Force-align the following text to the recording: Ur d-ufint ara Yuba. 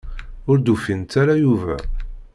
Ur 0.49 0.57
d-ufint 0.59 1.11
ara 1.21 1.35
Yuba. 1.43 1.75